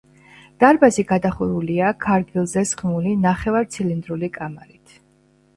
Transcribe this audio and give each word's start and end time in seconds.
დარბაზი 0.61 1.03
გადახურულია 1.11 1.91
ქარგილზე 2.05 2.63
სხმული, 2.71 3.15
ნახევარცილინდრული 3.27 4.31
კამარით. 4.39 4.99